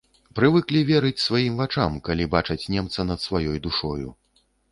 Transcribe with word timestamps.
Прывыклі 0.37 0.79
верыць 0.91 1.23
сваім 1.25 1.59
вачам, 1.59 1.99
калі 2.09 2.25
бачаць 2.35 2.59
немца 2.77 3.07
над 3.13 3.19
сваёй 3.27 3.57
душою. 3.67 4.09